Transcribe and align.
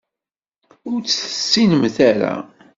Ur 0.89 0.99
tt-tessinemt 1.01 1.97
ara. 2.09 2.33